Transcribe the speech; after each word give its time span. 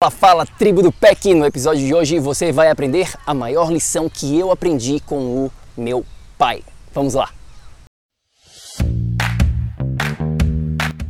Fala, 0.00 0.12
fala, 0.12 0.46
tribo 0.46 0.80
do 0.80 0.92
PEC! 0.92 1.34
No 1.34 1.44
episódio 1.44 1.84
de 1.84 1.92
hoje 1.92 2.20
você 2.20 2.52
vai 2.52 2.70
aprender 2.70 3.12
a 3.26 3.34
maior 3.34 3.68
lição 3.68 4.08
que 4.08 4.38
eu 4.38 4.52
aprendi 4.52 5.00
com 5.00 5.16
o 5.16 5.52
meu 5.76 6.06
pai. 6.38 6.62
Vamos 6.94 7.14
lá! 7.14 7.30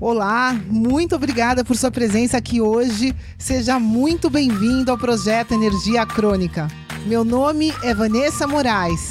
Olá, 0.00 0.54
muito 0.68 1.14
obrigada 1.14 1.62
por 1.62 1.76
sua 1.76 1.90
presença 1.90 2.38
aqui 2.38 2.62
hoje. 2.62 3.14
Seja 3.36 3.78
muito 3.78 4.30
bem-vindo 4.30 4.90
ao 4.90 4.96
projeto 4.96 5.52
Energia 5.52 6.06
Crônica. 6.06 6.66
Meu 7.04 7.22
nome 7.24 7.74
é 7.84 7.92
Vanessa 7.92 8.46
Moraes. 8.46 9.10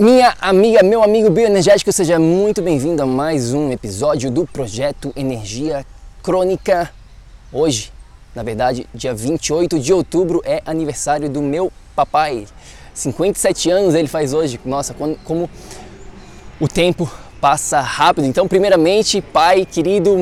Minha 0.00 0.36
amiga, 0.40 0.80
meu 0.80 1.02
amigo 1.02 1.28
bioenergético, 1.28 1.90
seja 1.92 2.20
muito 2.20 2.62
bem-vindo 2.62 3.02
a 3.02 3.06
mais 3.06 3.52
um 3.52 3.72
episódio 3.72 4.30
do 4.30 4.46
projeto 4.46 5.12
Energia 5.16 5.84
Crônica. 6.22 6.88
Hoje, 7.52 7.92
na 8.32 8.44
verdade, 8.44 8.86
dia 8.94 9.12
28 9.12 9.80
de 9.80 9.92
outubro 9.92 10.40
é 10.44 10.62
aniversário 10.64 11.28
do 11.28 11.42
meu 11.42 11.72
papai. 11.96 12.46
57 12.94 13.70
anos 13.70 13.96
ele 13.96 14.06
faz 14.06 14.32
hoje. 14.32 14.60
Nossa, 14.64 14.94
como 14.94 15.50
o 16.60 16.68
tempo 16.68 17.10
passa 17.40 17.80
rápido. 17.80 18.24
Então, 18.24 18.46
primeiramente, 18.46 19.20
pai 19.20 19.66
querido, 19.66 20.16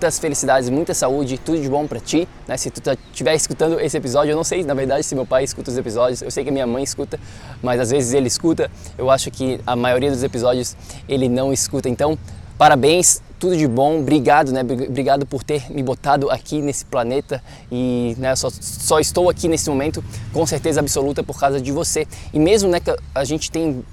muitas 0.00 0.18
felicidades, 0.18 0.70
muita 0.70 0.94
saúde, 0.94 1.36
tudo 1.36 1.60
de 1.60 1.68
bom 1.68 1.86
pra 1.86 2.00
ti. 2.00 2.26
Né? 2.48 2.56
Se 2.56 2.70
tu 2.70 2.80
estiver 3.12 3.34
escutando 3.34 3.78
esse 3.78 3.98
episódio, 3.98 4.32
eu 4.32 4.36
não 4.36 4.42
sei, 4.42 4.64
na 4.64 4.72
verdade, 4.72 5.04
se 5.04 5.14
meu 5.14 5.26
pai 5.26 5.44
escuta 5.44 5.70
os 5.70 5.76
episódios. 5.76 6.22
Eu 6.22 6.30
sei 6.30 6.42
que 6.42 6.50
minha 6.50 6.66
mãe 6.66 6.82
escuta, 6.82 7.20
mas 7.62 7.78
às 7.78 7.90
vezes 7.90 8.14
ele 8.14 8.26
escuta. 8.26 8.70
Eu 8.96 9.10
acho 9.10 9.30
que 9.30 9.60
a 9.66 9.76
maioria 9.76 10.10
dos 10.10 10.22
episódios 10.22 10.74
ele 11.06 11.28
não 11.28 11.52
escuta. 11.52 11.86
Então, 11.86 12.18
parabéns, 12.56 13.20
tudo 13.38 13.54
de 13.54 13.68
bom. 13.68 14.00
Obrigado, 14.00 14.52
né? 14.52 14.62
Obrigado 14.62 15.26
por 15.26 15.44
ter 15.44 15.70
me 15.70 15.82
botado 15.82 16.30
aqui 16.30 16.62
nesse 16.62 16.86
planeta 16.86 17.42
e 17.70 18.16
né, 18.16 18.34
só, 18.36 18.48
só 18.48 18.98
estou 19.00 19.28
aqui 19.28 19.48
nesse 19.48 19.68
momento 19.68 20.02
com 20.32 20.46
certeza 20.46 20.80
absoluta 20.80 21.22
por 21.22 21.38
causa 21.38 21.60
de 21.60 21.70
você. 21.70 22.06
E 22.32 22.38
mesmo 22.38 22.70
né, 22.70 22.80
que 22.80 22.96
a 23.14 23.24
gente 23.24 23.50
tem 23.50 23.84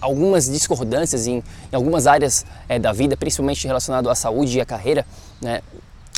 algumas 0.00 0.46
discordâncias 0.50 1.26
em, 1.26 1.36
em 1.36 1.76
algumas 1.76 2.06
áreas 2.06 2.44
eh, 2.68 2.78
da 2.78 2.92
vida, 2.92 3.16
principalmente 3.16 3.66
relacionado 3.66 4.08
à 4.08 4.14
saúde 4.14 4.58
e 4.58 4.60
à 4.60 4.66
carreira, 4.66 5.06
né? 5.40 5.60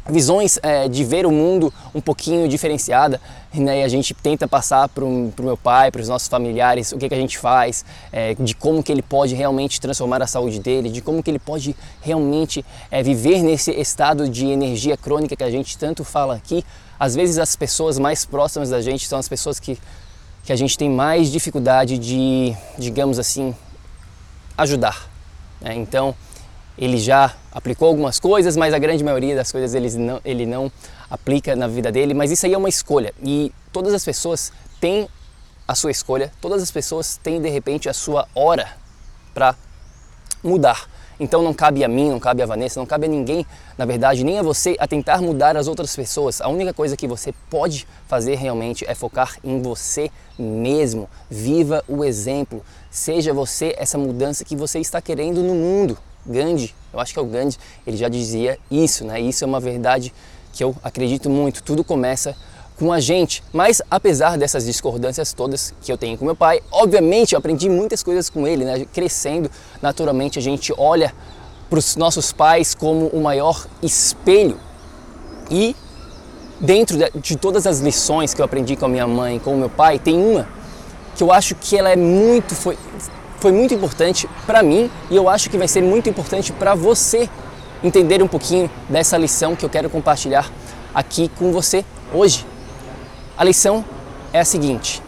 visões 0.08 0.58
eh, 0.62 0.88
de 0.88 1.04
ver 1.04 1.26
o 1.26 1.30
mundo 1.30 1.72
um 1.94 2.00
pouquinho 2.00 2.48
diferenciada, 2.48 3.20
né? 3.54 3.80
E 3.80 3.84
a 3.84 3.88
gente 3.88 4.14
tenta 4.14 4.48
passar 4.48 4.88
para 4.88 5.04
o 5.04 5.32
meu 5.38 5.56
pai, 5.56 5.90
para 5.92 6.00
os 6.00 6.08
nossos 6.08 6.28
familiares, 6.28 6.92
o 6.92 6.98
que, 6.98 7.08
que 7.08 7.14
a 7.14 7.18
gente 7.18 7.38
faz, 7.38 7.84
eh, 8.12 8.34
de 8.38 8.54
como 8.54 8.82
que 8.82 8.90
ele 8.90 9.02
pode 9.02 9.34
realmente 9.34 9.80
transformar 9.80 10.20
a 10.22 10.26
saúde 10.26 10.58
dele, 10.58 10.90
de 10.90 11.00
como 11.00 11.22
que 11.22 11.30
ele 11.30 11.38
pode 11.38 11.76
realmente 12.00 12.64
eh, 12.90 13.02
viver 13.02 13.42
nesse 13.42 13.70
estado 13.70 14.28
de 14.28 14.46
energia 14.46 14.96
crônica 14.96 15.36
que 15.36 15.44
a 15.44 15.50
gente 15.50 15.78
tanto 15.78 16.02
fala 16.02 16.34
aqui. 16.34 16.64
Às 16.98 17.14
vezes 17.14 17.38
as 17.38 17.54
pessoas 17.54 17.98
mais 17.98 18.24
próximas 18.24 18.70
da 18.70 18.80
gente 18.80 19.06
são 19.06 19.18
as 19.18 19.28
pessoas 19.28 19.60
que 19.60 19.78
que 20.44 20.52
a 20.52 20.56
gente 20.56 20.76
tem 20.76 20.90
mais 20.90 21.30
dificuldade 21.30 21.98
de, 21.98 22.54
digamos 22.78 23.18
assim, 23.18 23.54
ajudar. 24.56 25.08
né? 25.60 25.74
Então, 25.74 26.14
ele 26.76 26.98
já 26.98 27.34
aplicou 27.52 27.88
algumas 27.88 28.18
coisas, 28.18 28.56
mas 28.56 28.74
a 28.74 28.78
grande 28.78 29.04
maioria 29.04 29.36
das 29.36 29.52
coisas 29.52 29.74
ele 29.74 29.90
não, 29.96 30.20
ele 30.24 30.46
não 30.46 30.72
aplica 31.10 31.54
na 31.54 31.68
vida 31.68 31.92
dele. 31.92 32.14
Mas 32.14 32.30
isso 32.30 32.46
aí 32.46 32.54
é 32.54 32.58
uma 32.58 32.68
escolha 32.68 33.12
e 33.22 33.52
todas 33.72 33.92
as 33.94 34.04
pessoas 34.04 34.52
têm 34.80 35.08
a 35.66 35.74
sua 35.74 35.90
escolha, 35.90 36.32
todas 36.40 36.62
as 36.62 36.70
pessoas 36.70 37.16
têm 37.16 37.40
de 37.40 37.48
repente 37.48 37.88
a 37.88 37.92
sua 37.92 38.26
hora 38.34 38.68
para 39.32 39.54
mudar. 40.42 40.88
Então 41.18 41.42
não 41.42 41.54
cabe 41.54 41.84
a 41.84 41.88
mim, 41.88 42.10
não 42.10 42.18
cabe 42.18 42.42
a 42.42 42.46
Vanessa, 42.46 42.80
não 42.80 42.86
cabe 42.86 43.06
a 43.06 43.08
ninguém, 43.08 43.46
na 43.76 43.84
verdade, 43.84 44.24
nem 44.24 44.38
a 44.38 44.42
você 44.42 44.76
a 44.78 44.86
tentar 44.86 45.20
mudar 45.20 45.56
as 45.56 45.68
outras 45.68 45.94
pessoas. 45.94 46.40
A 46.40 46.48
única 46.48 46.72
coisa 46.72 46.96
que 46.96 47.06
você 47.06 47.32
pode 47.50 47.86
fazer 48.06 48.34
realmente 48.36 48.84
é 48.86 48.94
focar 48.94 49.36
em 49.44 49.60
você 49.62 50.10
mesmo. 50.38 51.08
Viva 51.30 51.84
o 51.88 52.04
exemplo. 52.04 52.64
Seja 52.90 53.32
você 53.32 53.74
essa 53.78 53.96
mudança 53.98 54.44
que 54.44 54.56
você 54.56 54.78
está 54.78 55.00
querendo 55.00 55.42
no 55.42 55.54
mundo. 55.54 55.98
Gandhi, 56.24 56.74
eu 56.92 57.00
acho 57.00 57.12
que 57.12 57.18
é 57.18 57.22
o 57.22 57.26
Gandhi, 57.26 57.58
ele 57.86 57.96
já 57.96 58.08
dizia 58.08 58.58
isso, 58.70 59.04
né? 59.04 59.20
Isso 59.20 59.42
é 59.42 59.46
uma 59.46 59.58
verdade 59.58 60.12
que 60.52 60.62
eu 60.62 60.76
acredito 60.82 61.28
muito. 61.28 61.62
Tudo 61.62 61.82
começa 61.82 62.36
com 62.78 62.92
a 62.92 63.00
gente. 63.00 63.42
Mas 63.52 63.80
apesar 63.90 64.36
dessas 64.36 64.64
discordâncias 64.64 65.32
todas 65.32 65.74
que 65.80 65.92
eu 65.92 65.98
tenho 65.98 66.16
com 66.18 66.24
meu 66.24 66.36
pai, 66.36 66.60
obviamente 66.70 67.32
eu 67.32 67.38
aprendi 67.38 67.68
muitas 67.68 68.02
coisas 68.02 68.28
com 68.28 68.46
ele, 68.46 68.64
né? 68.64 68.86
Crescendo, 68.92 69.50
naturalmente 69.80 70.38
a 70.38 70.42
gente 70.42 70.72
olha 70.76 71.14
para 71.68 71.78
os 71.78 71.96
nossos 71.96 72.32
pais 72.32 72.74
como 72.74 73.06
o 73.08 73.22
maior 73.22 73.66
espelho. 73.82 74.58
E 75.50 75.74
dentro 76.60 76.96
de, 76.96 77.36
todas 77.36 77.66
as 77.66 77.80
lições 77.80 78.34
que 78.34 78.40
eu 78.40 78.44
aprendi 78.44 78.76
com 78.76 78.86
a 78.86 78.88
minha 78.88 79.06
mãe, 79.06 79.38
com 79.38 79.54
o 79.54 79.58
meu 79.58 79.70
pai, 79.70 79.98
tem 79.98 80.16
uma 80.16 80.48
que 81.16 81.22
eu 81.22 81.32
acho 81.32 81.54
que 81.54 81.76
ela 81.76 81.90
é 81.90 81.96
muito 81.96 82.54
foi 82.54 82.78
foi 83.38 83.50
muito 83.50 83.74
importante 83.74 84.28
para 84.46 84.62
mim 84.62 84.88
e 85.10 85.16
eu 85.16 85.28
acho 85.28 85.50
que 85.50 85.58
vai 85.58 85.66
ser 85.66 85.82
muito 85.82 86.08
importante 86.08 86.52
para 86.52 86.76
você 86.76 87.28
entender 87.82 88.22
um 88.22 88.28
pouquinho 88.28 88.70
dessa 88.88 89.18
lição 89.18 89.56
que 89.56 89.64
eu 89.64 89.68
quero 89.68 89.90
compartilhar 89.90 90.48
aqui 90.94 91.28
com 91.36 91.50
você 91.50 91.84
hoje. 92.14 92.51
A 93.36 93.44
lição 93.44 93.84
é 94.32 94.40
a 94.40 94.44
seguinte: 94.44 95.02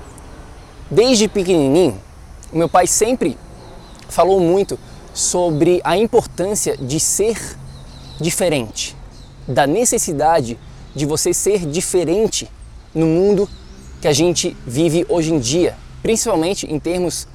desde 0.91 1.29
pequenininho, 1.29 2.01
meu 2.53 2.69
pai 2.69 2.87
sempre 2.87 3.39
falou 4.09 4.41
muito 4.41 4.79
sobre 5.13 5.81
a 5.85 5.97
importância 5.97 6.77
de 6.77 6.99
ser 6.99 7.39
diferente, 8.21 8.97
da 9.47 9.67
necessidade 9.67 10.59
de 10.95 11.05
você 11.05 11.35
ser 11.35 11.67
diferente 11.67 12.51
no 12.95 13.07
mundo 13.07 13.49
que 14.01 14.09
a 14.09 14.13
gente 14.13 14.57
vive 14.67 15.05
hoje 15.09 15.33
em 15.33 15.39
dia, 15.39 15.77
principalmente 16.03 16.73
em 16.73 16.79
termos 16.79 17.29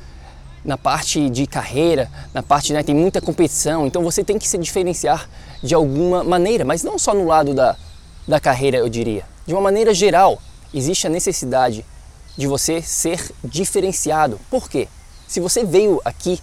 na 0.63 0.77
parte 0.77 1.29
de 1.29 1.45
carreira, 1.45 2.09
na 2.33 2.43
parte, 2.43 2.73
né, 2.73 2.83
tem 2.83 2.95
muita 2.95 3.21
competição, 3.21 3.87
então 3.87 4.03
você 4.03 4.23
tem 4.23 4.37
que 4.37 4.47
se 4.47 4.57
diferenciar 4.57 5.29
de 5.63 5.73
alguma 5.73 6.23
maneira, 6.23 6.65
mas 6.65 6.83
não 6.83 6.97
só 6.97 7.13
no 7.13 7.25
lado 7.25 7.53
da, 7.53 7.77
da 8.27 8.39
carreira, 8.39 8.77
eu 8.77 8.89
diria. 8.89 9.23
De 9.45 9.53
uma 9.53 9.61
maneira 9.61 9.93
geral, 9.93 10.39
existe 10.73 11.07
a 11.07 11.09
necessidade 11.09 11.85
de 12.37 12.47
você 12.47 12.81
ser 12.81 13.31
diferenciado. 13.43 14.39
Por 14.49 14.69
quê? 14.69 14.87
Se 15.27 15.39
você 15.39 15.63
veio 15.63 16.01
aqui 16.05 16.39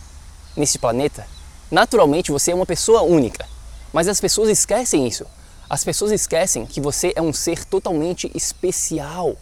nesse 0.57 0.79
planeta, 0.79 1.27
naturalmente 1.71 2.31
você 2.31 2.53
é 2.53 2.55
uma 2.55 2.67
pessoa 2.67 3.03
única. 3.03 3.47
Mas 3.93 4.09
as 4.09 4.21
pessoas 4.21 4.49
esquecem 4.49 5.07
isso. 5.07 5.25
As 5.69 5.83
pessoas 5.83 6.13
esquecem 6.13 6.67
que 6.67 6.81
você 6.81 7.13
é 7.17 7.23
um 7.23 7.33
ser 7.33 7.65
totalmente 7.65 8.31
especial. 8.35 9.37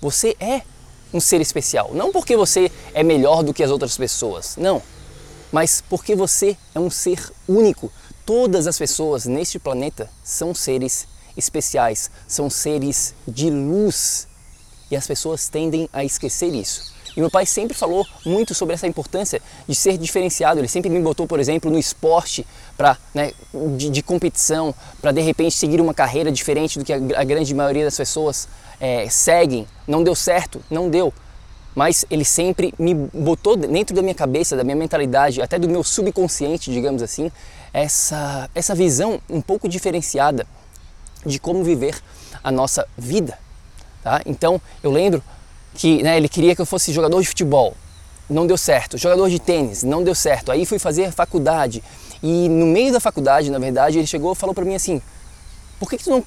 Você 0.00 0.36
é 0.40 0.62
um 1.12 1.20
ser 1.20 1.40
especial. 1.40 1.90
Não 1.92 2.10
porque 2.10 2.36
você 2.36 2.70
é 2.94 3.02
melhor 3.02 3.42
do 3.42 3.52
que 3.52 3.62
as 3.62 3.70
outras 3.70 3.96
pessoas, 3.96 4.56
não. 4.56 4.80
Mas 5.50 5.82
porque 5.86 6.14
você 6.14 6.56
é 6.74 6.80
um 6.80 6.90
ser 6.90 7.30
único. 7.46 7.92
Todas 8.24 8.66
as 8.66 8.78
pessoas 8.78 9.26
neste 9.26 9.58
planeta 9.58 10.08
são 10.24 10.54
seres 10.54 11.06
especiais, 11.36 12.10
são 12.26 12.48
seres 12.50 13.14
de 13.26 13.50
luz. 13.50 14.28
E 14.90 14.96
as 14.96 15.06
pessoas 15.06 15.48
tendem 15.48 15.88
a 15.92 16.04
esquecer 16.04 16.54
isso. 16.54 16.92
E 17.16 17.20
meu 17.20 17.30
pai 17.30 17.44
sempre 17.44 17.76
falou 17.76 18.06
muito 18.24 18.54
sobre 18.54 18.74
essa 18.74 18.86
importância 18.86 19.40
de 19.68 19.74
ser 19.74 19.98
diferenciado. 19.98 20.60
Ele 20.60 20.68
sempre 20.68 20.90
me 20.90 21.00
botou, 21.00 21.26
por 21.26 21.38
exemplo, 21.38 21.70
no 21.70 21.78
esporte 21.78 22.46
para 22.76 22.96
né, 23.14 23.32
de, 23.76 23.90
de, 23.90 24.02
competição, 24.02 24.74
para 25.00 25.12
de 25.12 25.20
repente 25.20 25.54
seguir 25.54 25.80
uma 25.80 25.92
carreira 25.92 26.32
diferente 26.32 26.78
do 26.78 26.84
que 26.84 26.92
a, 26.92 26.96
a 26.96 27.24
grande 27.24 27.54
maioria 27.54 27.84
das 27.84 27.96
pessoas 27.96 28.48
é, 28.80 29.08
seguem. 29.08 29.66
Não 29.86 30.02
deu 30.02 30.14
certo, 30.14 30.62
não 30.70 30.88
deu. 30.88 31.12
Mas 31.74 32.04
ele 32.10 32.24
sempre 32.24 32.74
me 32.78 32.94
botou 32.94 33.56
dentro 33.56 33.94
da 33.94 34.02
minha 34.02 34.14
cabeça, 34.14 34.56
da 34.56 34.64
minha 34.64 34.76
mentalidade, 34.76 35.40
até 35.40 35.58
do 35.58 35.68
meu 35.68 35.82
subconsciente, 35.82 36.70
digamos 36.70 37.02
assim, 37.02 37.30
essa, 37.72 38.50
essa 38.54 38.74
visão 38.74 39.20
um 39.28 39.40
pouco 39.40 39.68
diferenciada 39.68 40.46
de 41.24 41.38
como 41.38 41.62
viver 41.62 41.94
a 42.42 42.50
nossa 42.50 42.86
vida. 42.96 43.38
Tá? 44.02 44.20
Então 44.26 44.60
eu 44.82 44.90
lembro 44.90 45.22
que 45.74 46.02
né, 46.02 46.16
ele 46.16 46.28
queria 46.28 46.54
que 46.54 46.60
eu 46.60 46.66
fosse 46.66 46.92
jogador 46.92 47.20
de 47.20 47.28
futebol, 47.28 47.74
não 48.28 48.46
deu 48.46 48.56
certo. 48.56 48.98
Jogador 48.98 49.28
de 49.28 49.38
tênis, 49.38 49.82
não 49.82 50.02
deu 50.02 50.14
certo. 50.14 50.50
Aí 50.50 50.66
fui 50.66 50.78
fazer 50.78 51.12
faculdade 51.12 51.82
e 52.22 52.48
no 52.48 52.66
meio 52.66 52.92
da 52.92 53.00
faculdade, 53.00 53.50
na 53.50 53.58
verdade, 53.58 53.98
ele 53.98 54.06
chegou 54.06 54.32
e 54.32 54.36
falou 54.36 54.54
para 54.54 54.64
mim 54.64 54.74
assim: 54.74 55.02
por 55.78 55.90
que, 55.90 55.98
que 55.98 56.04
tu 56.04 56.10
não 56.10 56.24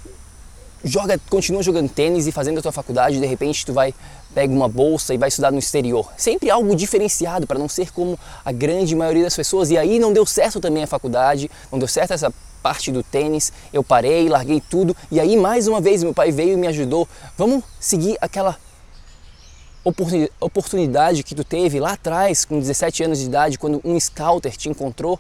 joga, 0.83 1.19
continua 1.30 1.63
jogando 1.63 1.89
tênis 1.89 2.27
e 2.27 2.31
fazendo 2.31 2.59
a 2.59 2.62
tua 2.62 2.71
faculdade, 2.71 3.19
de 3.19 3.25
repente 3.25 3.65
tu 3.65 3.74
vai 3.74 3.94
pega 4.36 4.53
uma 4.53 4.68
bolsa 4.68 5.13
e 5.13 5.18
vai 5.18 5.30
estudar 5.30 5.50
no 5.50 5.57
exterior. 5.57 6.12
Sempre 6.18 6.50
algo 6.50 6.75
diferenciado 6.75 7.47
para 7.47 7.57
não 7.57 7.69
ser 7.69 7.94
como 7.94 8.19
a 8.44 8.51
grande 8.51 8.94
maioria 8.94 9.24
das 9.24 9.36
pessoas. 9.36 9.71
E 9.71 9.77
aí 9.77 9.97
não 9.97 10.12
deu 10.12 10.25
certo 10.25 10.59
também 10.59 10.83
a 10.83 10.88
faculdade, 10.88 11.50
não 11.71 11.80
deu 11.80 11.88
certo 11.88 12.12
essa 12.12 12.33
parte 12.66 12.92
do 12.92 13.04
tênis. 13.04 13.54
Eu 13.72 13.84
parei, 13.84 14.28
larguei 14.28 14.60
tudo 14.60 14.98
e 15.12 15.20
aí 15.20 15.38
mais 15.38 15.68
uma 15.68 15.80
vez 15.80 16.02
meu 16.02 16.16
pai 16.16 16.32
veio 16.32 16.54
e 16.54 16.58
me 16.58 16.66
ajudou. 16.66 17.08
Vamos 17.38 17.64
seguir 17.80 18.18
aquela 18.20 18.58
oportunidade 20.42 21.22
que 21.22 21.36
tu 21.36 21.44
teve 21.44 21.80
lá 21.80 21.92
atrás, 21.92 22.44
com 22.44 22.60
17 22.60 23.04
anos 23.04 23.20
de 23.20 23.26
idade, 23.26 23.60
quando 23.60 23.80
um 23.86 24.00
scouter 24.00 24.58
te 24.58 24.68
encontrou 24.68 25.20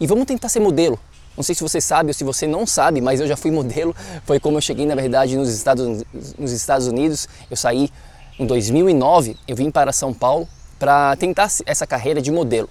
e 0.00 0.06
vamos 0.06 0.24
tentar 0.24 0.48
ser 0.48 0.60
modelo. 0.60 0.98
Não 1.36 1.42
sei 1.42 1.54
se 1.54 1.62
você 1.62 1.78
sabe 1.78 2.08
ou 2.08 2.14
se 2.14 2.24
você 2.24 2.46
não 2.46 2.66
sabe, 2.66 3.02
mas 3.02 3.20
eu 3.20 3.26
já 3.26 3.36
fui 3.36 3.50
modelo. 3.50 3.94
Foi 4.24 4.40
como 4.40 4.56
eu 4.56 4.62
cheguei, 4.62 4.86
na 4.86 4.94
verdade, 4.94 5.36
nos 5.36 5.50
Estados, 5.50 6.02
nos 6.38 6.52
Estados 6.52 6.86
Unidos. 6.86 7.28
Eu 7.50 7.56
saí 7.56 7.90
em 8.38 8.46
2009, 8.46 9.36
eu 9.46 9.54
vim 9.54 9.70
para 9.70 9.92
São 9.92 10.14
Paulo 10.14 10.48
para 10.78 11.14
tentar 11.16 11.50
essa 11.66 11.86
carreira 11.86 12.22
de 12.22 12.32
modelo. 12.32 12.70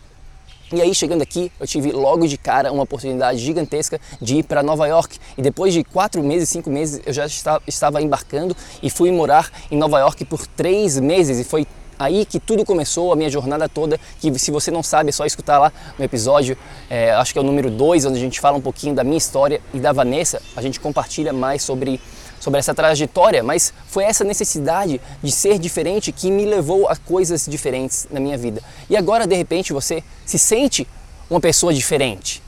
E 0.70 0.82
aí, 0.82 0.94
chegando 0.94 1.22
aqui, 1.22 1.50
eu 1.62 1.66
tive 1.66 1.94
logo 1.94 2.28
de 2.28 2.38
cara 2.38 2.74
uma 2.74 2.84
oportunidade 2.84 3.40
gigantesca 3.40 4.02
de 4.22 4.40
ir 4.40 4.44
para 4.44 4.62
Nova 4.62 4.86
York. 4.86 5.18
E 5.38 5.42
depois 5.42 5.74
de 5.74 5.82
quatro 5.82 6.22
meses, 6.22 6.50
cinco 6.50 6.70
meses, 6.70 7.02
eu 7.06 7.14
já 7.14 7.26
estava 7.66 8.02
embarcando 8.02 8.56
e 8.84 8.90
fui 8.90 9.10
morar 9.10 9.50
em 9.72 9.78
Nova 9.78 9.98
York 10.00 10.26
por 10.26 10.46
três 10.46 11.00
meses. 11.00 11.40
E 11.40 11.46
foi 11.46 11.66
aí 11.98 12.26
que 12.26 12.38
tudo 12.38 12.66
começou, 12.66 13.14
a 13.14 13.16
minha 13.16 13.30
jornada 13.30 13.70
toda, 13.70 13.98
que 14.20 14.38
se 14.38 14.52
você 14.52 14.70
não 14.70 14.84
sabe 14.84 15.10
é 15.10 15.12
só 15.14 15.26
escutar 15.26 15.58
lá 15.58 15.72
no 15.98 16.04
episódio, 16.04 16.58
é, 16.90 17.12
acho 17.12 17.32
que 17.32 17.40
é 17.40 17.42
o 17.42 17.46
número 17.46 17.72
2, 17.72 18.06
onde 18.06 18.18
a 18.18 18.22
gente 18.22 18.40
fala 18.40 18.58
um 18.58 18.62
pouquinho 18.62 18.94
da 18.94 19.06
minha 19.06 19.18
história 19.18 19.62
e 19.74 19.80
da 19.80 19.94
Vanessa, 19.94 20.42
a 20.56 20.62
gente 20.62 20.82
compartilha 20.82 21.32
mais 21.32 21.64
sobre, 21.64 22.00
sobre 22.40 22.60
essa 22.60 22.74
trajetória, 22.74 23.44
mas 23.44 23.74
foi 23.88 24.04
essa 24.04 24.24
necessidade 24.24 25.02
de 25.22 25.32
ser 25.32 25.60
diferente 25.60 26.12
que 26.12 26.30
me 26.32 26.46
levou 26.46 26.88
a 26.88 26.96
coisas 26.96 27.46
diferentes 27.48 28.08
na 28.12 28.20
minha 28.20 28.38
vida. 28.38 28.62
E 28.90 28.96
agora, 28.96 29.26
de 29.26 29.36
repente, 29.36 29.74
você 29.74 30.04
se 30.26 30.38
sente 30.38 30.88
uma 31.30 31.40
pessoa 31.40 31.74
diferente, 31.74 32.42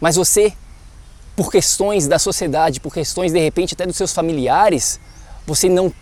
mas 0.00 0.16
você, 0.16 0.52
por 1.34 1.50
questões 1.50 2.06
da 2.06 2.18
sociedade, 2.18 2.80
por 2.80 2.92
questões 2.92 3.32
de 3.32 3.38
repente 3.38 3.74
até 3.74 3.86
dos 3.86 3.96
seus 3.96 4.12
familiares, 4.12 5.00
você 5.46 5.68
não 5.68 5.92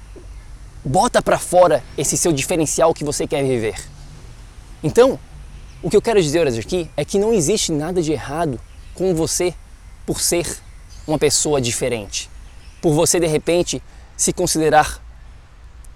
bota 0.85 1.23
para 1.23 1.39
fora 1.39 1.83
esse 1.97 2.17
seu 2.17 2.33
diferencial 2.33 2.93
que 2.93 3.05
você 3.05 3.27
quer 3.27 3.43
viver. 3.45 3.77
Então, 4.83 5.19
o 5.83 5.89
que 5.89 5.97
eu 5.97 6.03
quero 6.03 6.21
dizer 6.21 6.47
hoje 6.47 6.61
aqui 6.61 6.91
é 6.97 7.05
que 7.05 7.19
não 7.19 7.33
existe 7.33 7.73
nada 7.73 8.03
de 8.03 8.13
errado 8.13 8.61
com 8.95 9.15
você 9.15 9.55
por 10.05 10.21
ser 10.21 10.47
uma 11.07 11.19
pessoa 11.19 11.61
diferente. 11.61 12.31
Por 12.85 12.93
você 12.93 13.19
de 13.19 13.27
repente 13.27 13.83
se 14.15 14.31
considerar 14.31 15.03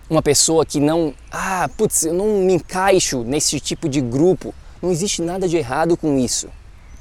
uma 0.08 0.22
pessoa 0.22 0.64
que 0.64 0.80
não, 0.80 1.14
ah, 1.30 1.68
putz, 1.76 2.04
eu 2.04 2.14
não 2.14 2.40
me 2.40 2.54
encaixo 2.54 3.22
nesse 3.24 3.60
tipo 3.60 3.90
de 3.90 4.00
grupo. 4.00 4.54
Não 4.80 4.90
existe 4.90 5.20
nada 5.20 5.46
de 5.46 5.58
errado 5.58 5.98
com 5.98 6.18
isso. 6.18 6.48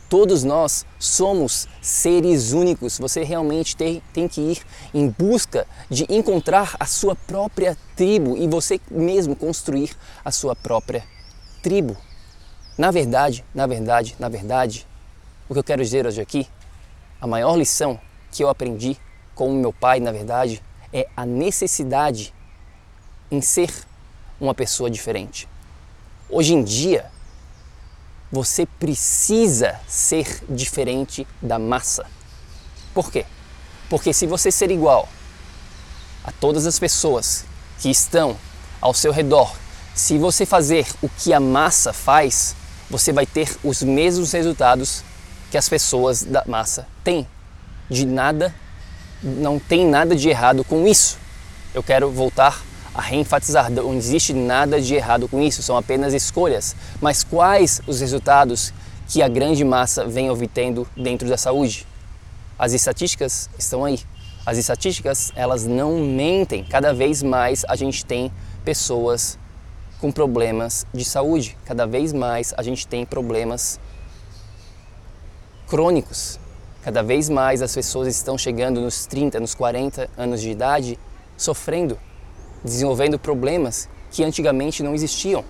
Todos 0.10 0.44
nós 0.44 0.86
somos 1.00 1.70
seres 1.82 2.52
únicos. 2.52 3.00
Você 3.00 3.24
realmente 3.24 3.78
tem, 3.78 4.04
tem 4.12 4.28
que 4.28 4.42
ir 4.42 4.62
em 4.94 5.08
busca 5.08 5.66
de 5.90 6.06
encontrar 6.10 6.76
a 6.78 6.86
sua 6.86 7.16
própria 7.16 7.78
tribo 7.96 8.36
e 8.36 8.46
você 8.46 8.82
mesmo 8.92 9.38
construir 9.38 9.96
a 10.26 10.34
sua 10.34 10.54
própria 10.54 11.06
tribo. 11.64 11.96
Na 12.78 12.92
verdade, 12.92 13.42
na 13.56 13.66
verdade, 13.66 14.18
na 14.20 14.28
verdade, 14.28 14.86
o 15.48 15.54
que 15.54 15.60
eu 15.60 15.64
quero 15.64 15.82
dizer 15.82 16.06
hoje 16.06 16.20
aqui, 16.20 16.46
a 17.22 17.26
maior 17.26 17.56
lição 17.56 17.98
que 18.34 18.44
eu 18.44 18.50
aprendi 18.50 18.98
com 19.38 19.52
o 19.52 19.54
meu 19.54 19.72
pai, 19.72 20.00
na 20.00 20.12
verdade, 20.12 20.64
é 20.92 21.08
a 21.16 21.24
necessidade 21.24 22.34
em 23.30 23.40
ser 23.40 23.72
uma 24.42 24.56
pessoa 24.56 24.90
diferente. 24.90 25.48
Hoje 26.28 26.56
em 26.56 26.64
dia, 26.64 27.06
você 28.32 28.66
precisa 28.66 29.80
ser 29.88 30.44
diferente 30.50 31.26
da 31.40 31.60
massa. 31.60 32.08
Por 32.96 33.12
quê? 33.12 33.26
Porque 33.90 34.12
se 34.12 34.26
você 34.26 34.52
ser 34.52 34.72
igual 34.72 35.08
a 36.24 36.32
todas 36.32 36.66
as 36.66 36.80
pessoas 36.80 37.46
que 37.80 37.92
estão 37.92 38.36
ao 38.82 38.94
seu 38.94 39.12
redor, 39.12 39.56
se 39.94 40.18
você 40.18 40.48
fazer 40.48 40.88
o 41.02 41.08
que 41.08 41.32
a 41.32 41.40
massa 41.40 41.94
faz, 41.94 42.56
você 42.90 43.14
vai 43.14 43.28
ter 43.28 43.56
os 43.64 43.84
mesmos 43.84 44.32
resultados 44.32 45.04
que 45.52 45.58
as 45.58 45.70
pessoas 45.70 46.24
da 46.24 46.44
massa 46.48 46.88
têm. 47.04 47.28
De 47.90 48.06
nada, 48.06 48.54
não 49.22 49.60
tem 49.60 49.86
nada 49.86 50.16
de 50.16 50.30
errado 50.30 50.64
com 50.64 50.88
isso. 50.88 51.18
Eu 51.74 51.84
quero 51.84 52.10
voltar 52.10 52.62
a 52.94 53.02
reenfatizar, 53.02 53.70
não 53.70 53.94
existe 53.94 54.34
nada 54.34 54.82
de 54.82 54.96
errado 54.96 55.28
com 55.28 55.40
isso, 55.40 55.62
são 55.62 55.78
apenas 55.78 56.14
escolhas. 56.14 56.76
Mas 57.00 57.24
quais 57.24 57.82
os 57.86 58.00
resultados 58.00 58.74
que 59.08 59.22
a 59.22 59.28
grande 59.28 59.64
massa 59.64 60.06
vem 60.06 60.30
obtendo 60.30 60.88
dentro 60.96 61.30
da 61.30 61.38
saúde? 61.38 61.86
As 62.58 62.74
estatísticas 62.74 63.50
estão 63.58 63.86
aí. 63.86 64.00
As 64.46 64.58
estatísticas, 64.58 65.32
elas 65.36 65.66
não 65.66 66.00
mentem. 66.00 66.64
Cada 66.64 66.94
vez 66.94 67.22
mais 67.22 67.64
a 67.68 67.76
gente 67.76 68.06
tem 68.06 68.32
pessoas 68.66 69.38
com 70.00 70.12
problemas 70.12 70.86
de 70.94 71.06
saúde. 71.06 71.58
Cada 71.66 71.86
vez 71.86 72.14
mais 72.14 72.54
a 72.58 72.64
gente 72.64 72.88
tem 72.88 73.06
problemas 73.06 73.80
crônicos. 75.68 76.40
Cada 76.88 77.04
vez 77.04 77.28
mais 77.28 77.62
as 77.62 77.76
pessoas 77.76 78.08
estão 78.08 78.38
chegando 78.38 78.80
nos 78.80 79.06
30, 79.06 79.42
nos 79.42 79.54
40 79.54 80.10
anos 80.18 80.40
de 80.40 80.50
idade 80.50 80.98
sofrendo 81.36 82.00
desenvolvendo 82.64 83.20
problemas 83.20 83.90
que 84.10 84.24
antigamente 84.24 84.82
não 84.82 84.96
existiam. 84.96 85.44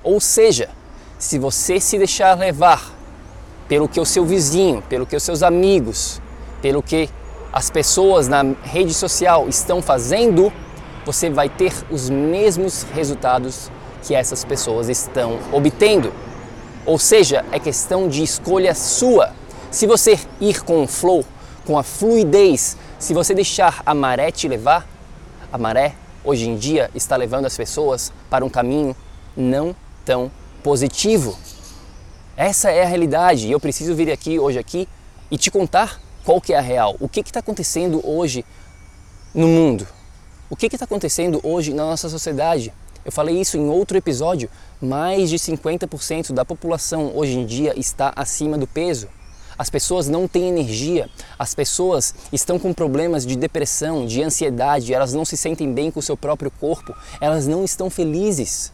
Ou 0.00 0.20
seja, 0.20 0.68
se 1.18 1.40
você 1.40 1.80
se 1.80 1.98
deixar 1.98 2.38
levar 2.38 2.88
pelo 3.68 3.88
que 3.88 3.98
o 3.98 4.06
seu 4.06 4.24
vizinho, 4.24 4.80
pelo 4.88 5.04
que 5.06 5.16
os 5.16 5.24
seus 5.24 5.42
amigos, 5.42 6.22
pelo 6.62 6.84
que 6.84 7.10
as 7.52 7.68
pessoas 7.68 8.28
na 8.28 8.44
rede 8.62 8.94
social 8.94 9.48
estão 9.48 9.82
fazendo, 9.82 10.52
você 11.04 11.28
vai 11.28 11.48
ter 11.48 11.72
os 11.90 12.08
mesmos 12.08 12.84
resultados 12.94 13.72
que 14.04 14.14
essas 14.14 14.44
pessoas 14.44 14.88
estão 14.88 15.36
obtendo. 15.50 16.12
Ou 16.86 16.96
seja, 16.96 17.44
é 17.50 17.58
questão 17.58 18.08
de 18.08 18.22
escolha 18.22 18.72
sua. 18.72 19.39
Se 19.70 19.86
você 19.86 20.18
ir 20.40 20.64
com 20.64 20.82
o 20.82 20.86
flow, 20.88 21.24
com 21.64 21.78
a 21.78 21.84
fluidez, 21.84 22.76
se 22.98 23.14
você 23.14 23.32
deixar 23.32 23.84
a 23.86 23.94
maré 23.94 24.32
te 24.32 24.48
levar, 24.48 24.84
a 25.52 25.56
maré 25.56 25.94
hoje 26.24 26.48
em 26.48 26.56
dia 26.56 26.90
está 26.92 27.14
levando 27.14 27.46
as 27.46 27.56
pessoas 27.56 28.12
para 28.28 28.44
um 28.44 28.50
caminho 28.50 28.96
não 29.36 29.74
tão 30.04 30.28
positivo. 30.60 31.38
Essa 32.36 32.72
é 32.72 32.82
a 32.82 32.86
realidade 32.86 33.46
e 33.46 33.52
eu 33.52 33.60
preciso 33.60 33.94
vir 33.94 34.10
aqui 34.10 34.40
hoje 34.40 34.58
aqui 34.58 34.88
e 35.30 35.38
te 35.38 35.52
contar 35.52 36.00
qual 36.24 36.40
que 36.40 36.52
é 36.52 36.58
a 36.58 36.60
real. 36.60 36.96
O 36.98 37.08
que 37.08 37.20
está 37.20 37.38
acontecendo 37.38 38.00
hoje 38.04 38.44
no 39.32 39.46
mundo? 39.46 39.86
O 40.50 40.56
que 40.56 40.66
está 40.66 40.84
acontecendo 40.84 41.40
hoje 41.44 41.72
na 41.72 41.84
nossa 41.84 42.08
sociedade? 42.08 42.74
Eu 43.04 43.12
falei 43.12 43.40
isso 43.40 43.56
em 43.56 43.68
outro 43.68 43.96
episódio. 43.96 44.50
Mais 44.82 45.30
de 45.30 45.36
50% 45.36 46.32
da 46.32 46.44
população 46.44 47.12
hoje 47.14 47.38
em 47.38 47.46
dia 47.46 47.72
está 47.78 48.12
acima 48.16 48.58
do 48.58 48.66
peso 48.66 49.08
as 49.60 49.68
pessoas 49.68 50.08
não 50.08 50.26
têm 50.26 50.48
energia, 50.48 51.06
as 51.38 51.54
pessoas 51.54 52.14
estão 52.32 52.58
com 52.58 52.72
problemas 52.72 53.26
de 53.26 53.36
depressão, 53.36 54.06
de 54.06 54.22
ansiedade, 54.22 54.94
elas 54.94 55.12
não 55.12 55.22
se 55.22 55.36
sentem 55.36 55.70
bem 55.70 55.90
com 55.90 56.00
o 56.00 56.02
seu 56.02 56.16
próprio 56.16 56.50
corpo, 56.50 56.96
elas 57.20 57.46
não 57.46 57.62
estão 57.62 57.90
felizes. 57.90 58.72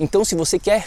Então, 0.00 0.24
se 0.24 0.34
você 0.34 0.58
quer 0.58 0.84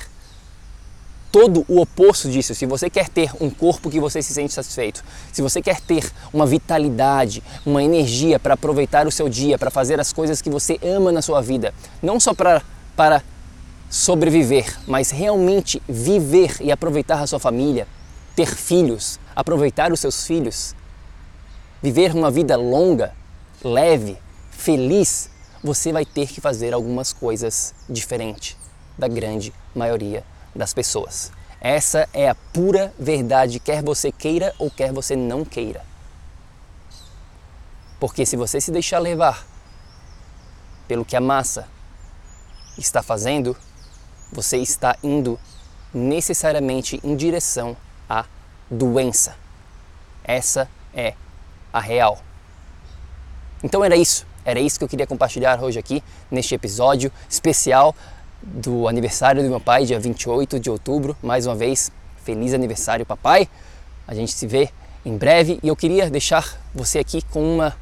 todo 1.32 1.64
o 1.70 1.80
oposto 1.80 2.30
disso, 2.30 2.54
se 2.54 2.66
você 2.66 2.90
quer 2.90 3.08
ter 3.08 3.32
um 3.40 3.50
corpo 3.50 3.90
que 3.90 3.98
você 3.98 4.22
se 4.22 4.34
sente 4.34 4.54
satisfeito, 4.54 5.02
se 5.32 5.42
você 5.42 5.62
quer 5.62 5.80
ter 5.80 6.12
uma 6.34 6.46
vitalidade, 6.46 7.42
uma 7.66 7.82
energia 7.82 8.38
para 8.38 8.56
aproveitar 8.56 9.08
o 9.08 9.12
seu 9.12 9.30
dia, 9.30 9.58
para 9.58 9.72
fazer 9.72 10.02
as 10.02 10.12
coisas 10.12 10.42
que 10.42 10.50
você 10.50 10.78
ama 10.84 11.14
na 11.14 11.22
sua 11.22 11.40
vida, 11.40 11.74
não 12.04 12.20
só 12.20 12.34
para 12.34 12.62
para 12.94 13.24
sobreviver, 13.90 14.78
mas 14.86 15.12
realmente 15.12 15.82
viver 15.88 16.58
e 16.60 16.74
aproveitar 16.74 17.22
a 17.22 17.28
sua 17.28 17.40
família, 17.40 17.88
ter 18.38 18.56
filhos, 18.56 19.20
aproveitar 19.36 19.92
os 19.92 20.00
seus 20.00 20.28
filhos, 20.28 20.76
viver 21.82 22.14
uma 22.14 22.30
vida 22.30 22.56
longa, 22.56 23.16
leve, 23.64 24.16
feliz, 24.52 25.28
você 25.64 25.92
vai 25.92 26.06
ter 26.06 26.28
que 26.28 26.40
fazer 26.40 26.72
algumas 26.72 27.12
coisas 27.12 27.74
diferentes 27.90 28.56
da 28.96 29.08
grande 29.08 29.52
maioria 29.74 30.24
das 30.56 30.72
pessoas. 30.72 31.32
Essa 31.60 32.08
é 32.14 32.30
a 32.30 32.36
pura 32.36 32.94
verdade, 33.00 33.60
quer 33.60 33.82
você 33.82 34.12
queira 34.12 34.54
ou 34.60 34.70
quer 34.70 34.94
você 34.94 35.16
não 35.16 35.44
queira. 35.44 35.84
Porque 38.00 38.24
se 38.24 38.36
você 38.36 38.62
se 38.62 38.70
deixar 38.70 39.00
levar 39.00 39.48
pelo 40.88 41.04
que 41.04 41.16
a 41.16 41.22
massa 41.22 41.68
está 42.78 43.02
fazendo, 43.02 43.58
você 44.32 44.58
está 44.58 44.96
indo 45.02 45.40
necessariamente 45.92 47.00
em 47.04 47.16
direção 47.16 47.76
à 48.10 48.26
doença. 48.70 49.36
Essa 50.24 50.70
é 50.94 51.14
a 51.72 51.80
real. 51.80 52.20
Então 53.64 53.84
era 53.84 53.96
isso. 53.96 54.26
Era 54.46 54.60
isso 54.60 54.78
que 54.78 54.84
eu 54.84 54.88
queria 54.88 55.06
compartilhar 55.06 55.62
hoje 55.62 55.78
aqui 55.78 56.04
neste 56.32 56.56
episódio 56.56 57.12
especial 57.30 57.94
do 58.42 58.88
aniversário 58.88 59.44
do 59.44 59.50
meu 59.50 59.60
pai, 59.60 59.86
dia 59.86 60.00
28 60.00 60.60
de 60.60 60.70
outubro. 60.70 61.18
Mais 61.22 61.46
uma 61.46 61.56
vez, 61.56 61.92
feliz 62.24 62.54
aniversário, 62.54 63.06
papai. 63.06 63.50
A 64.08 64.14
gente 64.14 64.32
se 64.32 64.48
vê 64.48 64.70
em 65.06 65.18
breve 65.18 65.60
e 65.62 65.68
eu 65.68 65.76
queria 65.76 66.10
deixar 66.10 66.58
você 66.74 67.00
aqui 67.00 67.22
com 67.24 67.56
uma 67.56 67.76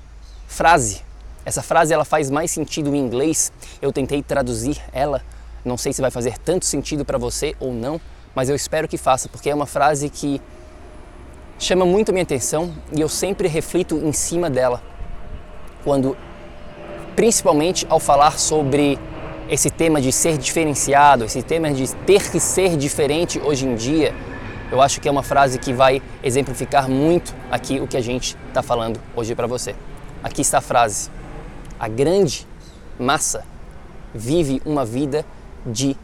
frase. 0.48 1.04
Essa 1.46 1.62
frase 1.62 1.94
ela 1.94 2.06
faz 2.06 2.32
mais 2.32 2.50
sentido 2.50 2.96
em 2.96 3.00
inglês. 3.00 3.52
Eu 3.82 3.94
tentei 3.94 4.24
traduzir 4.24 4.82
ela. 4.92 5.22
Não 5.64 5.78
sei 5.78 5.94
se 5.94 6.02
vai 6.02 6.10
fazer 6.12 6.38
tanto 6.40 6.66
sentido 6.66 7.06
para 7.06 7.18
você 7.18 7.56
ou 7.60 7.74
não, 7.74 8.02
mas 8.36 8.50
eu 8.50 8.56
espero 8.56 8.88
que 8.88 8.98
faça, 8.98 9.30
porque 9.30 9.50
é 9.50 9.56
uma 9.56 9.66
frase 9.66 10.10
que 10.10 10.42
chama 11.58 11.86
muito 11.86 12.10
a 12.10 12.12
minha 12.12 12.24
atenção 12.24 12.74
e 12.92 13.00
eu 13.00 13.08
sempre 13.08 13.48
reflito 13.48 13.96
em 13.96 14.12
cima 14.12 14.50
dela. 14.50 14.84
Quando 15.84 16.18
principalmente 17.16 17.88
ao 17.90 18.00
falar 18.00 18.38
sobre 18.38 19.00
esse 19.50 19.70
tema 19.70 20.02
de 20.02 20.12
ser 20.12 20.38
diferenciado, 20.38 21.24
esse 21.24 21.42
tema 21.42 21.72
de 21.72 21.88
ter 22.06 22.30
que 22.30 22.40
ser 22.40 22.76
diferente 22.76 23.40
hoje 23.40 23.66
em 23.66 23.76
dia, 23.76 24.14
eu 24.72 24.82
acho 24.82 25.00
que 25.00 25.08
é 25.08 25.12
uma 25.12 25.24
frase 25.24 25.58
que 25.60 25.72
vai 25.72 26.02
exemplificar 26.24 26.90
muito 26.90 27.34
aqui 27.50 27.80
o 27.80 27.88
que 27.88 27.96
a 27.96 28.02
gente 28.02 28.36
está 28.50 28.62
falando 28.62 29.00
hoje 29.16 29.34
para 29.36 29.48
você. 29.48 29.76
Aqui 30.24 30.42
está 30.42 30.58
a 30.58 30.62
frase: 30.62 31.10
a 31.80 31.88
grande 31.88 32.48
massa 33.00 33.46
vive 34.14 34.62
uma 34.66 34.84
vida 34.84 35.24
de 35.66 35.96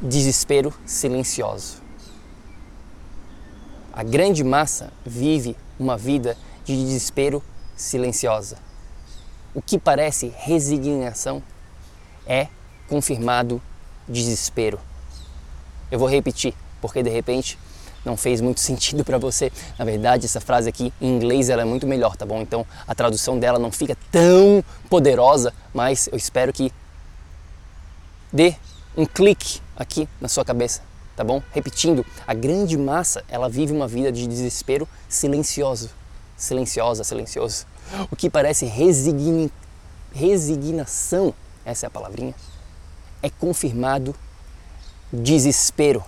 desespero 0.00 0.72
silencioso. 0.84 1.82
A 3.92 4.02
grande 4.02 4.44
massa 4.44 4.92
vive 5.04 5.56
uma 5.78 5.96
vida 5.96 6.36
de 6.64 6.76
desespero 6.76 7.42
silenciosa. 7.74 8.58
O 9.54 9.62
que 9.62 9.78
parece 9.78 10.32
resignação 10.36 11.42
é 12.26 12.48
confirmado 12.88 13.60
desespero. 14.06 14.78
Eu 15.90 15.98
vou 15.98 16.08
repetir, 16.08 16.54
porque 16.80 17.02
de 17.02 17.10
repente 17.10 17.58
não 18.04 18.16
fez 18.16 18.40
muito 18.40 18.60
sentido 18.60 19.04
para 19.04 19.18
você. 19.18 19.50
Na 19.78 19.84
verdade, 19.84 20.26
essa 20.26 20.40
frase 20.40 20.68
aqui 20.68 20.92
em 21.00 21.16
inglês 21.16 21.48
ela 21.48 21.62
é 21.62 21.64
muito 21.64 21.86
melhor, 21.86 22.16
tá 22.16 22.26
bom? 22.26 22.40
Então 22.42 22.66
a 22.86 22.94
tradução 22.94 23.38
dela 23.38 23.58
não 23.58 23.72
fica 23.72 23.96
tão 24.10 24.62
poderosa, 24.90 25.54
mas 25.72 26.06
eu 26.08 26.16
espero 26.16 26.52
que 26.52 26.72
dê 28.32 28.54
um 28.96 29.04
clique 29.04 29.60
aqui 29.76 30.08
na 30.20 30.28
sua 30.28 30.44
cabeça, 30.44 30.82
tá 31.14 31.22
bom? 31.22 31.42
Repetindo, 31.52 32.04
a 32.26 32.34
grande 32.34 32.76
massa, 32.76 33.24
ela 33.28 33.48
vive 33.48 33.72
uma 33.72 33.86
vida 33.86 34.10
de 34.10 34.26
desespero 34.26 34.88
silencioso. 35.08 35.90
Silenciosa, 36.36 37.02
silencioso 37.04 37.66
o 38.10 38.16
que 38.16 38.28
parece 38.28 38.66
resignação, 40.12 41.34
essa 41.64 41.86
é 41.86 41.88
a 41.88 41.90
palavrinha, 41.90 42.34
é 43.22 43.30
confirmado 43.30 44.14
desespero. 45.12 46.04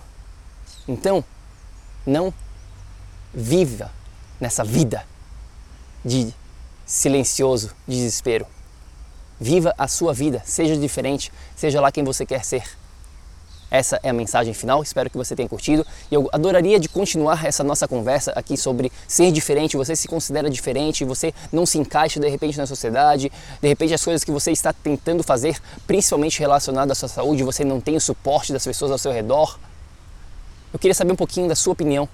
Então, 0.87 1.23
não 2.05 2.33
viva 3.33 3.91
nessa 4.39 4.63
vida 4.63 5.05
de 6.03 6.33
silencioso 6.85 7.71
desespero. 7.87 8.45
Viva 9.39 9.73
a 9.77 9.87
sua 9.87 10.13
vida, 10.13 10.41
seja 10.45 10.75
diferente, 10.75 11.31
seja 11.55 11.79
lá 11.79 11.91
quem 11.91 12.03
você 12.03 12.25
quer 12.25 12.43
ser. 12.43 12.63
Essa 13.71 13.99
é 14.01 14.09
a 14.09 14.13
mensagem 14.13 14.53
final, 14.53 14.81
espero 14.81 15.09
que 15.09 15.17
você 15.17 15.35
tenha 15.35 15.47
curtido. 15.47 15.85
E 16.09 16.15
eu 16.15 16.27
adoraria 16.31 16.79
de 16.79 16.89
continuar 16.89 17.45
essa 17.45 17.63
nossa 17.63 17.87
conversa 17.87 18.31
aqui 18.35 18.57
sobre 18.57 18.91
ser 19.07 19.31
diferente. 19.31 19.77
Você 19.77 19.95
se 19.95 20.07
considera 20.07 20.49
diferente, 20.49 21.05
você 21.05 21.33
não 21.51 21.65
se 21.65 21.77
encaixa 21.77 22.19
de 22.19 22.27
repente 22.27 22.57
na 22.57 22.65
sociedade, 22.65 23.31
de 23.61 23.67
repente 23.67 23.93
as 23.93 24.03
coisas 24.03 24.23
que 24.23 24.31
você 24.31 24.51
está 24.51 24.73
tentando 24.73 25.23
fazer, 25.23 25.59
principalmente 25.85 26.39
relacionadas 26.39 26.97
à 26.97 26.99
sua 26.99 27.09
saúde, 27.09 27.43
você 27.43 27.63
não 27.63 27.79
tem 27.79 27.95
o 27.95 28.01
suporte 28.01 28.51
das 28.51 28.63
pessoas 28.63 28.91
ao 28.91 28.97
seu 28.97 29.11
redor. 29.11 29.59
Eu 30.73 30.79
queria 30.79 30.93
saber 30.93 31.13
um 31.13 31.15
pouquinho 31.15 31.47
da 31.47 31.55
sua 31.55 31.73
opinião 31.73 32.07